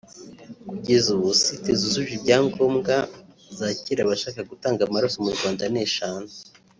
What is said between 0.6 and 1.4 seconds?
Kugeza ubu